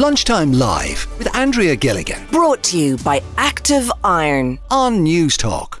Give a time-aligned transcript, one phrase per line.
[0.00, 4.58] Lunchtime Live with Andrea Gilligan Brought to you by Active Iron.
[4.70, 5.80] on Newstalk.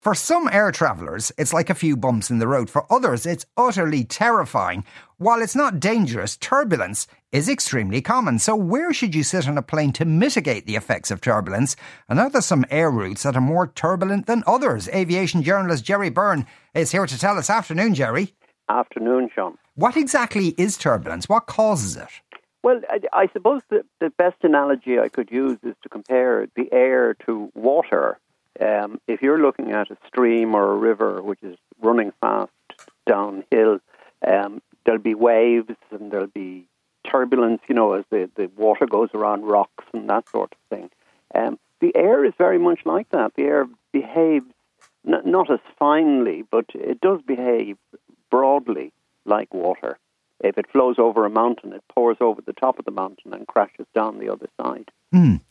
[0.00, 2.70] For some air travellers, it's like a few bumps in the road.
[2.70, 4.84] For others, it's utterly terrifying.
[5.18, 8.38] While it's not dangerous, turbulence is extremely common.
[8.38, 11.76] So, where should you sit on a plane to mitigate the effects of turbulence?
[12.08, 14.88] And are there some air routes that are more turbulent than others?
[14.88, 17.50] Aviation journalist Gerry Byrne is here to tell us.
[17.50, 18.32] Afternoon, Gerry.
[18.70, 19.58] Afternoon, Sean.
[19.74, 21.28] What exactly is turbulence?
[21.28, 22.08] What causes it?
[22.62, 26.68] Well, I, I suppose the, the best analogy I could use is to compare the
[26.72, 28.18] air to water.
[28.60, 32.50] Um, if you're looking at a stream or a river which is running fast
[33.06, 33.78] downhill,
[34.26, 36.66] um, there'll be waves and there'll be
[37.08, 40.90] turbulence, you know, as the, the water goes around rocks and that sort of thing.
[41.34, 43.34] Um, the air is very much like that.
[43.36, 44.52] The air behaves
[45.06, 47.76] n- not as finely, but it does behave
[48.30, 48.92] broadly
[49.24, 49.98] like water.
[50.40, 53.46] If it flows over a mountain, it pours over the top of the mountain and
[53.46, 54.90] crashes down the other side.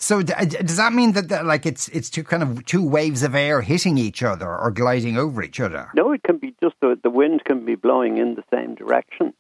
[0.08, 3.24] So, d- does that mean that, that like it's it's two kind of two waves
[3.24, 5.90] of air hitting each other or gliding over each other?
[5.96, 9.34] No, it can be just the, the wind can be blowing in the same direction,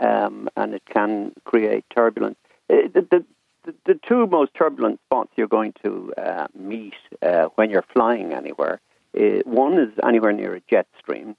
[0.00, 2.38] um, and it can create turbulence.
[2.70, 3.24] Uh, the, the,
[3.64, 8.32] the, the two most turbulent spots you're going to uh, meet uh, when you're flying
[8.32, 8.80] anywhere,
[9.16, 11.36] uh, one is anywhere near a jet stream,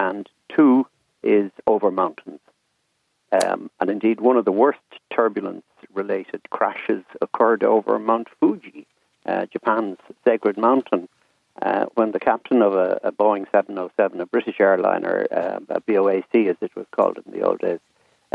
[0.00, 0.86] and two
[1.22, 2.40] is over mountains.
[3.42, 4.80] Um, and indeed, one of the worst
[5.14, 8.86] turbulence related crashes occurred over Mount Fuji,
[9.26, 11.08] uh, Japan's sacred mountain,
[11.62, 16.50] uh, when the captain of a, a Boeing 707, a British airliner, uh, a BOAC
[16.50, 17.78] as it was called in the old days,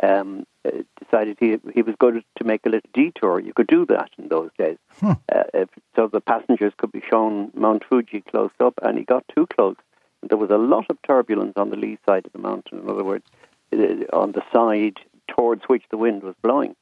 [0.01, 0.71] um, uh,
[1.03, 3.39] decided he he was going to make a little detour.
[3.39, 7.51] You could do that in those days, uh, if, so the passengers could be shown
[7.53, 9.75] Mount Fuji close up, and he got too close.
[10.23, 12.79] There was a lot of turbulence on the lee side of the mountain.
[12.79, 13.25] In other words,
[13.71, 16.75] on the side towards which the wind was blowing.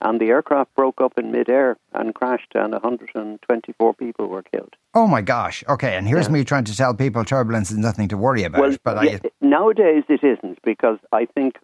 [0.00, 4.74] And the aircraft broke up in midair and crashed, and 124 people were killed.
[4.94, 5.64] Oh my gosh!
[5.68, 8.60] Okay, and here's me trying to tell people turbulence is nothing to worry about.
[8.60, 11.56] Well, but yeah, I, nowadays it isn't because I think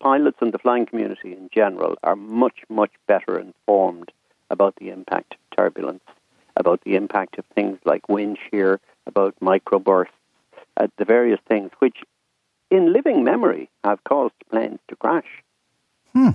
[0.00, 4.10] pilots and the flying community in general are much, much better informed
[4.50, 6.02] about the impact of turbulence,
[6.56, 10.08] about the impact of things like wind shear, about microbursts,
[10.76, 11.98] uh, the various things which,
[12.70, 15.42] in living memory, have caused planes to crash.
[16.12, 16.30] Hmm.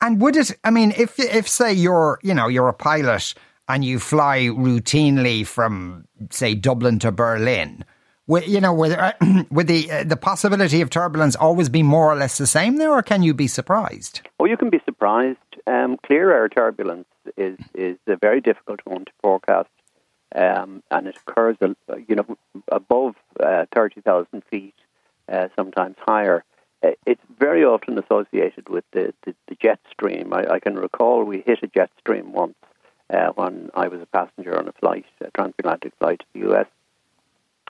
[0.00, 0.52] And would it?
[0.64, 3.34] I mean, if if say you're you know you're a pilot
[3.68, 7.84] and you fly routinely from say Dublin to Berlin,
[8.30, 9.12] wi- you know, would, uh,
[9.50, 12.92] would the uh, the possibility of turbulence always be more or less the same there,
[12.92, 14.22] or can you be surprised?
[14.38, 15.38] Or you can be surprised.
[15.66, 19.68] Um, clear air turbulence is is a very difficult one to forecast,
[20.34, 22.26] um, and it occurs, uh, you know,
[22.68, 24.74] above uh, thirty thousand feet,
[25.30, 26.44] uh, sometimes higher.
[26.82, 30.32] Uh, It's very often associated with the, the, the jet stream.
[30.32, 32.54] I, I can recall we hit a jet stream once
[33.12, 36.66] uh, when I was a passenger on a flight, a transatlantic flight to the US,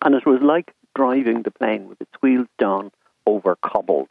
[0.03, 2.91] and it was like driving the plane with its wheels down
[3.26, 4.09] over cobbles.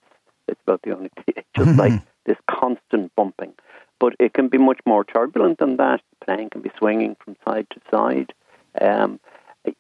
[0.48, 3.54] It's about the only thing, just like this constant bumping.
[4.00, 6.02] But it can be much more turbulent than that.
[6.20, 8.34] The plane can be swinging from side to side.
[8.80, 9.20] Um,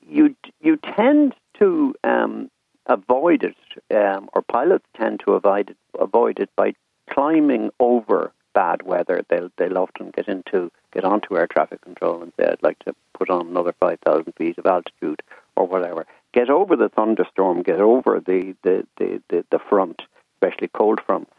[0.08, 2.52] you you tend to um,
[2.90, 3.56] avoid it,
[3.96, 6.74] um, or pilots tend to avoid it, avoid it by
[7.10, 9.24] climbing over bad weather.
[9.30, 12.96] They'll they'll often get into get onto air traffic control and say, "I'd like to
[13.14, 15.22] put on another five thousand feet of altitude
[15.56, 17.62] or whatever." Get over the thunderstorm.
[17.62, 20.02] Get over the the, the, the, the front,
[20.36, 21.32] especially cold fronts,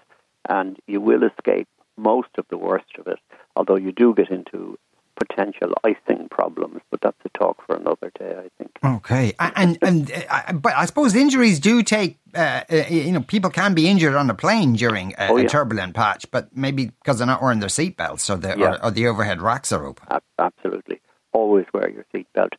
[0.49, 3.19] and you will escape most of the worst of it.
[3.57, 4.79] Although you do get into
[5.25, 8.71] potential icing problems, but that's a talk for another day, I think.
[8.83, 12.19] Okay, and and uh, but I suppose injuries do take.
[12.35, 15.45] Uh, uh, you know, people can be injured on a plane during a, Oh, a
[15.49, 18.75] turbulent patch, but maybe because they're not wearing their seatbelts or the Yeah.
[18.77, 20.07] or, or the overhead racks are open.
[20.39, 21.01] Absolutely.
[21.33, 22.53] Always wear your seatbelt.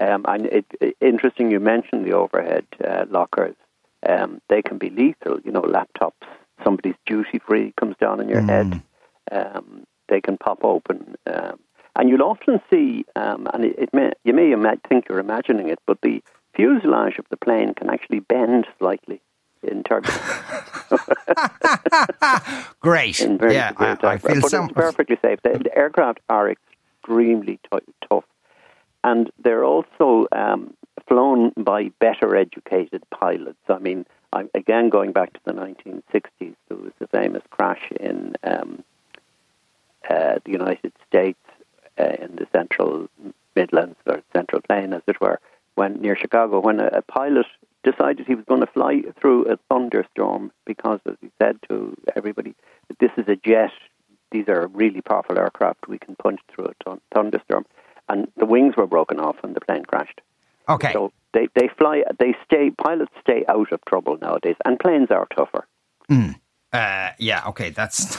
[0.00, 3.54] Um, and it, it, interesting you mentioned the overhead uh, lockers.
[4.08, 5.38] Um, they can be lethal.
[5.44, 6.26] You know, laptops,
[6.64, 8.82] somebody's duty free comes down on your head.
[9.30, 11.14] Um, they can pop open.
[11.32, 11.60] Um,
[11.96, 15.68] and you'll often see, um, and it, it may, you may ima- think you're imagining
[15.68, 16.22] it, but the
[16.54, 19.20] fuselage of the plane can actually bend slightly
[19.62, 20.20] in turbulence.
[22.80, 24.64] Great, in very yeah, I, I feel but so.
[24.64, 25.40] it's perfectly safe.
[25.42, 27.78] The, the aircraft are extremely t-
[28.08, 28.24] tough,
[29.04, 30.74] and they're also um,
[31.08, 33.58] flown by better educated pilots.
[33.68, 38.34] I mean, I'm, again, going back to the 1960s, there was a famous crash in
[38.42, 38.82] um,
[40.08, 41.38] uh, the United States
[41.98, 43.08] in the central
[43.54, 45.38] Midlands or Central Plain, as it were,
[45.74, 47.46] when near Chicago, when a, a pilot
[47.84, 52.54] decided he was going to fly through a thunderstorm because, as he said to everybody,
[53.00, 53.72] this is a jet.
[54.30, 55.88] These are really powerful aircraft.
[55.88, 57.66] We can punch through a thun- thunderstorm,
[58.08, 60.20] and the wings were broken off, and the plane crashed.
[60.68, 60.92] Okay.
[60.92, 62.02] So they they fly.
[62.18, 62.70] They stay.
[62.70, 65.66] Pilots stay out of trouble nowadays, and planes are tougher.
[66.72, 68.16] Uh, yeah, okay, that's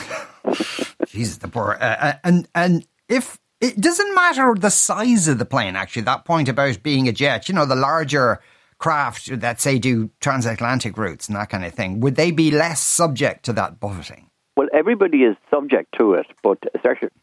[1.07, 1.77] Jesus, the poor.
[1.79, 6.25] Uh, uh, and and if it doesn't matter the size of the plane, actually, that
[6.25, 8.41] point about being a jet, you know, the larger
[8.77, 12.81] craft that say do transatlantic routes and that kind of thing, would they be less
[12.81, 14.29] subject to that buffeting?
[14.57, 16.61] Well, everybody is subject to it, but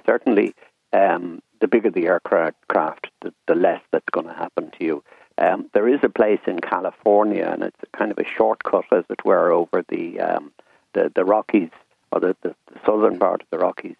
[0.06, 0.54] certainly
[0.94, 5.04] um, the bigger the aircraft, craft, the, the less that's going to happen to you.
[5.36, 9.24] Um, there is a place in California, and it's kind of a shortcut, as it
[9.26, 10.52] were, over the um,
[10.94, 11.70] the, the Rockies
[12.10, 13.96] or the, the, the southern part of the Rockies.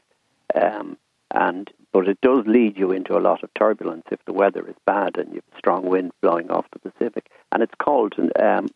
[0.54, 0.96] Um,
[1.32, 4.76] and but it does lead you into a lot of turbulence if the weather is
[4.86, 7.26] bad and you have strong wind blowing off the Pacific.
[7.50, 8.68] And it's called um,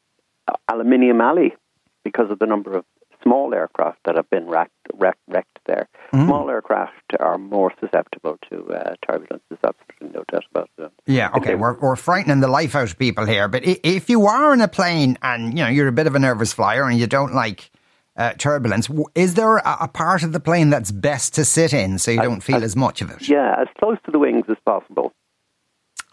[0.69, 1.55] Aluminium Alley
[2.03, 2.85] because of the number of
[3.23, 5.89] small aircraft that have been wrecked, wrecked, wrecked there.
[6.11, 9.43] Small aircraft are more susceptible to uh, turbulence.
[9.49, 10.93] There's absolutely no doubt about it.
[11.07, 11.55] Yeah, okay, Okay.
[11.55, 13.49] we're, we're frightening the life out of people here.
[13.49, 16.19] But if you are in a plane and you know you're a bit of a
[16.19, 17.71] nervous flyer and you don't like
[18.17, 21.99] uh, turbulence, is there a, a part of the plane that's best to sit in
[21.99, 23.29] so you don't feel as much of it?
[23.29, 25.13] Yeah, as close to the wings as possible.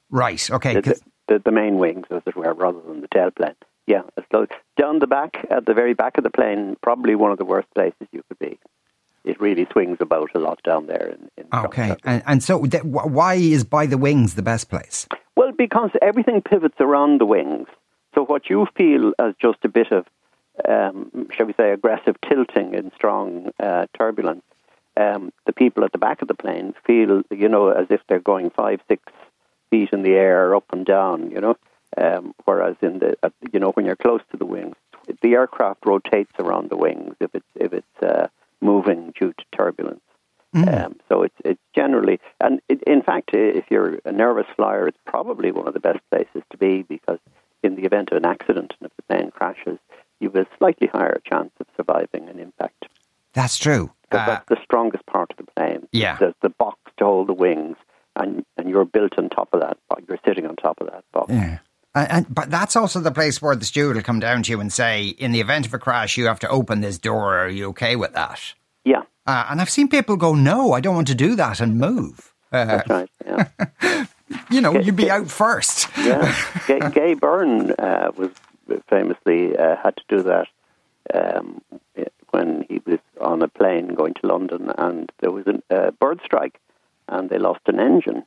[0.09, 0.49] Right.
[0.49, 0.81] Okay.
[0.81, 3.55] the, the, the main wings, as it were, rather than the tailplane.
[3.87, 4.47] Yeah, as close.
[4.77, 7.67] Down the back, at the very back of the plane, probably one of the worst
[7.73, 8.59] places you could be.
[9.23, 11.09] It really swings about a lot down there.
[11.09, 15.07] In, in Okay, and, and so th- why is by the wings the best place?
[15.35, 17.67] Well, because everything pivots around the wings.
[18.15, 20.05] So what you feel as just a bit of,
[20.67, 24.43] um, shall we say, aggressive tilting in strong uh, turbulence,
[24.97, 28.19] um, the people at the back of the plane feel, you know, as if they're
[28.19, 29.03] going five, six
[29.69, 31.55] feet in the air, up and down, you know.
[31.97, 34.75] Um, whereas in the, uh, you know, when you're close to the wings,
[35.21, 38.27] the aircraft rotates around the wings if it's if it's uh,
[38.61, 40.01] moving due to turbulence.
[40.85, 44.97] Um, so it's it's generally, and it, in fact, if you're a nervous flyer, it's
[45.05, 47.19] probably one of the best places to be because
[47.63, 49.79] in the event of an accident and if the plane crashes,
[50.21, 52.85] you have a slightly higher chance of surviving an impact.
[53.33, 53.91] That's true.
[54.11, 55.87] Uh, that's the strongest part of the plane.
[55.91, 56.17] Yeah.
[56.19, 57.77] There's the box to hold the wings,
[58.15, 59.77] and and you're built on top of that.
[59.89, 60.03] box.
[60.07, 61.31] You're sitting on top of that box.
[61.31, 61.59] yeah.
[61.93, 64.61] And, and, but that's also the place where the steward will come down to you
[64.61, 67.37] and say, in the event of a crash, you have to open this door.
[67.37, 68.39] Are you okay with that?
[68.85, 71.77] Yeah, Uh, and I've seen people go, no, I don't want to do that and
[71.77, 72.33] move.
[72.49, 73.09] Uh, that's right.
[73.25, 74.05] Yeah.
[74.49, 75.87] you know, you'd be out first.
[75.97, 76.33] yeah.
[76.67, 78.31] Gay, Gay Byrne uh, was
[78.91, 80.47] famously uh, had to do that
[81.13, 81.61] um,
[82.29, 86.19] when he was on a plane going to London, and there was a uh, bird
[86.23, 86.59] strike,
[87.07, 88.23] and they lost an engine.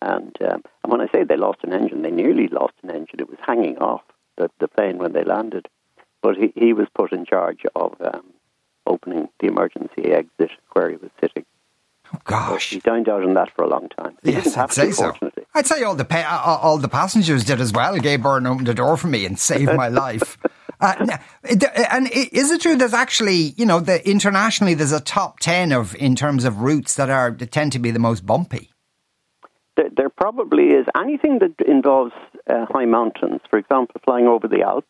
[0.00, 3.20] And, um, and when I say they lost an engine, they nearly lost an engine.
[3.20, 4.02] It was hanging off
[4.36, 5.68] the, the plane when they landed.
[6.22, 8.24] But he, he was put in charge of um,
[8.86, 11.44] opening the emergency exit where he was sitting.
[12.06, 12.70] Oh, So gosh.
[12.70, 14.16] he dined out on that for a long time.
[14.22, 15.14] He Yes, I'd say so.
[15.54, 17.96] I'd say all the pa- all all the passengers did as well.
[17.98, 20.38] Gay Byrne opened the door for me and saved my life.
[20.82, 21.16] Uh,
[21.92, 25.94] and is it true there's actually, you know, the, internationally there's a top 10 of,
[25.94, 28.68] in terms of routes that are, that tend to be the most bumpy?
[29.76, 32.12] There, there probably is anything that involves
[32.50, 33.40] uh, high mountains.
[33.48, 34.88] For example, flying over the Alps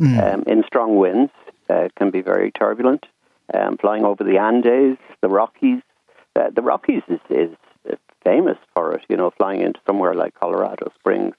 [0.00, 1.32] um, in strong winds
[1.68, 3.04] uh, can be very turbulent.
[3.52, 5.82] Um, flying over the Andes, the Rockies.
[6.34, 7.61] Uh, the Rockies is, is uh,
[8.24, 9.04] famous for it.
[9.08, 11.34] You know, flying into somewhere like Colorado Springs,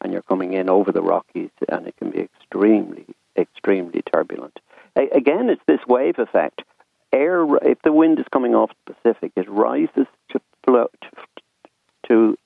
[0.00, 4.60] and you're coming in over the Rockies, and it can be extremely, extremely turbulent.
[4.96, 6.62] A- again, it's this wave effect.
[7.12, 10.94] Air, if the wind is coming off the Pacific, it rises to float
[12.06, 12.36] to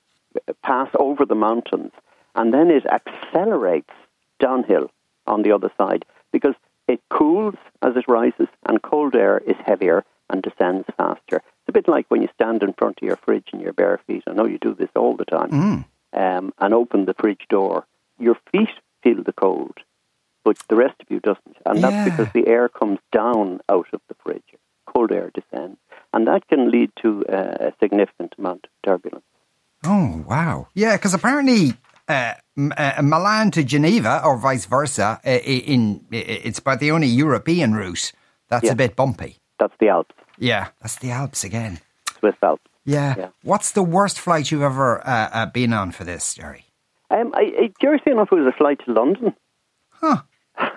[0.63, 1.91] pass over the mountains,
[2.35, 3.93] and then it accelerates
[4.39, 4.89] downhill
[5.27, 6.55] on the other side because
[6.87, 11.37] it cools as it rises, and cold air is heavier and descends faster.
[11.37, 13.99] It's a bit like when you stand in front of your fridge in your bare
[14.07, 14.23] feet.
[14.27, 17.85] I know you do this all the time, um, and open the fridge door.
[18.19, 18.69] Your feet
[19.03, 19.77] feel the cold,
[20.43, 21.89] but the rest of you doesn't, and Yeah.
[21.89, 24.55] that's because the air comes down out of the fridge.
[24.85, 25.77] Cold air descends,
[26.13, 29.25] and that can lead to uh, a significant amount of turbulence.
[29.85, 30.67] Oh, wow.
[30.75, 31.73] Yeah, because apparently
[32.07, 37.07] uh, M- uh, Milan to Geneva or vice versa, uh, in, it's about the only
[37.07, 38.11] European route
[38.49, 38.73] that's Yeah.
[38.73, 39.37] a bit bumpy.
[39.59, 41.79] That's the Alps, Yeah, that's the Alps again.
[42.19, 42.69] Swiss Alps.
[42.85, 43.15] Yeah.
[43.17, 43.29] Yeah.
[43.43, 46.65] What's the worst flight you've ever uh, uh, been on for this, Gerry?
[47.09, 49.33] Um, I, I, curiously enough, it was a flight to London.
[49.91, 50.21] Huh.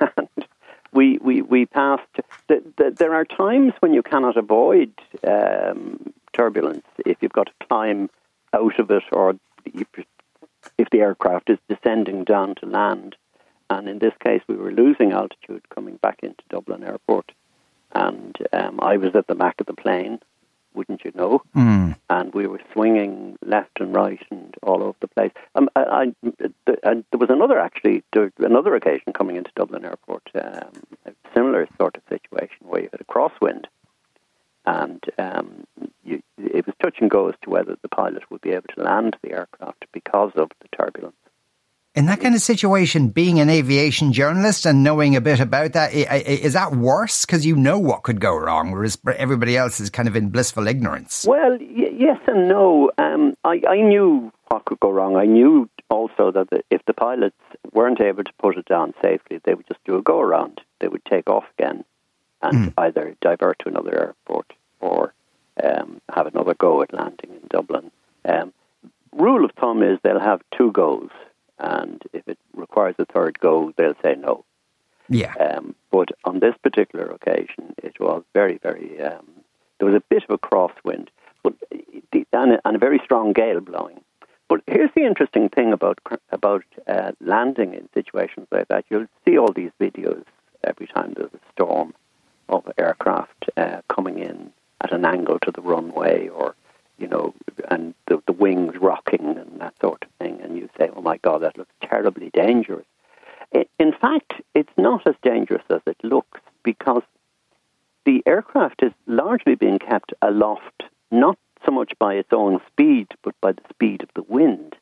[0.93, 2.03] we, we, we passed.
[2.49, 4.93] The, the, there are times when you cannot avoid
[5.27, 8.11] um, turbulence if you've got to climb
[8.53, 9.87] out of it or if,
[10.79, 13.17] if the aircraft is descending down to land.
[13.69, 17.33] And in this case, we were losing altitude coming back into Dublin Airport.
[17.93, 20.21] And um, I was at the back of the plane,
[20.77, 21.43] wouldn't you know?
[21.57, 21.97] Mm.
[22.11, 25.33] And we were swinging left and right and all over the place.
[25.55, 26.03] Um, I, I,
[26.85, 28.05] and there was another actually,
[28.39, 30.71] another occasion coming into Dublin Airport, um,
[31.07, 33.65] a similar sort of situation where you had a crosswind,
[34.67, 35.67] and um,
[36.05, 38.83] you, it was touch and go as to whether the pilot would be able to
[38.83, 40.66] land the aircraft because of the.
[41.97, 45.95] In that kind of situation, being an aviation journalist and knowing a bit about that,
[45.95, 50.07] is that worse because you know what could go wrong, whereas everybody else is kind
[50.07, 51.25] of in blissful ignorance?
[51.27, 52.91] Well, y- yes and no.
[52.99, 55.17] Um, I, I knew what could go wrong.
[55.17, 57.39] I knew also that the, if the pilots
[57.73, 60.61] weren't able to put it down safely, they would just do a go around.
[60.81, 61.83] They would take off again
[62.43, 62.75] and mm.
[62.77, 65.15] either divert to another airport or
[65.65, 67.91] um, have another go at landing in Dublin.
[68.27, 68.53] Um,
[69.13, 71.09] rule of thumb is they'll have two goes
[71.59, 74.45] and if it requires a third go, they'll say no.
[75.09, 75.35] Yeah.
[75.35, 79.01] Um, but on this particular occasion, it was very, very.
[79.01, 79.27] Um,
[79.79, 81.09] there was a bit of a crosswind,
[81.43, 81.55] but
[82.33, 84.01] and a, and a very strong gale blowing.
[84.49, 85.99] But here's the interesting thing about
[86.31, 88.85] about uh, landing in situations like that.
[88.91, 90.25] You'll see all these videos
[90.65, 91.95] every time there's a storm
[92.49, 96.55] of aircraft uh, coming in at an angle to the runway or
[96.99, 97.35] you know,
[97.71, 101.19] and the, the wings rocking and that sort of thing, and you say, oh my
[101.19, 102.87] God, that looks terribly dangerous.
[103.79, 107.03] In fact, it's not as dangerous as it looks because
[108.05, 113.35] the aircraft is largely being kept aloft, not so much by its own speed, but
[113.41, 114.77] by the speed of the wind.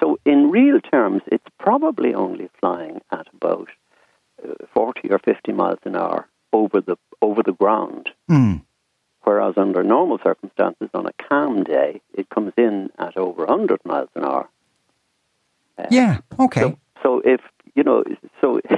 [0.00, 3.68] So, in real terms, it's probably only flying at about
[4.42, 8.10] uh, 40 or 50 miles an hour over the over the ground.
[8.30, 8.62] Mm.
[9.22, 14.08] Whereas under normal circumstances, on a calm day, it comes in at over 100 miles
[14.14, 14.48] an hour.
[15.78, 16.60] Uh, yeah, okay.
[16.60, 17.40] So, so, if,
[17.74, 18.02] you know,
[18.40, 18.60] so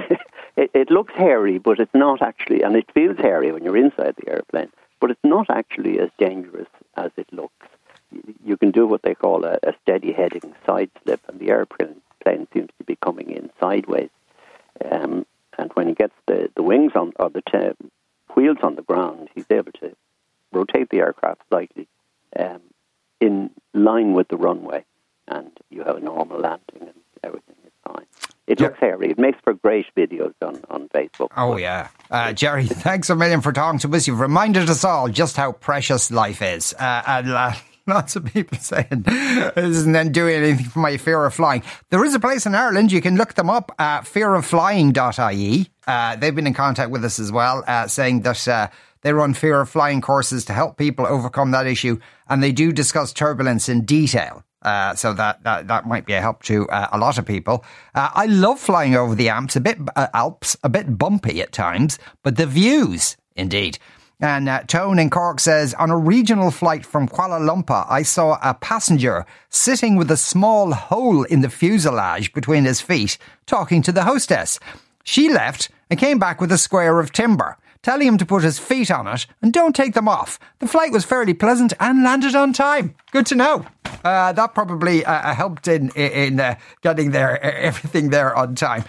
[0.57, 4.15] it, it looks hairy, but it's not actually, and it feels hairy when you're inside
[4.17, 4.69] the airplane,
[4.99, 7.67] but it's not actually as dangerous as it looks.
[8.45, 11.95] You can do what they call a, a steady heading side slip, and the airplane
[12.23, 14.09] plane seems to be coming in sideways.
[14.91, 15.25] Um,
[15.57, 17.89] and when he gets the, the wings on, or the t-
[18.35, 19.95] wheels on the ground, he's able to
[20.53, 21.87] rotate the aircraft slightly
[22.39, 22.61] um,
[23.19, 24.85] in line with the runway,
[25.27, 26.93] and you have a normal landing and
[27.23, 28.05] everything is fine.
[28.45, 29.09] It looks hairy.
[29.09, 31.29] It makes for great videos on, on Facebook.
[31.37, 31.87] Oh, yeah.
[32.11, 34.05] Uh, Gerry, thanks a million for talking to us.
[34.05, 36.73] You've reminded us all just how precious life is.
[36.77, 37.53] Uh, and uh,
[37.87, 41.63] lots of people saying this isn't then doing anything for my fear of flying.
[41.89, 45.69] There is a place in Ireland, you can look them up, uh, fearofflying.ie.
[45.87, 48.67] Uh, they've been in contact with us as well, uh, saying that uh,
[49.03, 52.71] they run fear of flying courses to help people overcome that issue, and they do
[52.71, 54.43] discuss turbulence in detail.
[54.63, 57.65] Uh, so that, that that might be a help to uh, a lot of people.
[57.93, 61.51] Uh, I love flying over the Alps, a bit uh, Alps, a bit bumpy at
[61.51, 63.77] times, but the views, indeed.
[64.21, 68.39] And uh, Tone in Cork says, on a regional flight from Kuala Lumpur, I saw
[68.41, 73.91] a passenger sitting with a small hole in the fuselage between his feet, talking to
[73.91, 74.61] the hostess.
[75.03, 78.57] She left and came back with a square of timber telling him to put his
[78.57, 80.39] feet on it and don't take them off.
[80.59, 82.95] The flight was fairly pleasant and landed on time.
[83.11, 83.65] Good to know.
[84.03, 88.83] Uh, that probably uh, uh helped in in uh, getting there everything there on time.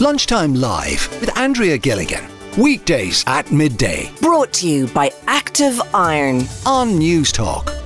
[0.00, 2.24] Lunchtime Live with Andrea Gilligan.
[2.58, 4.12] Weekdays at midday.
[4.20, 7.83] Brought to you by Active Iron on Newstalk.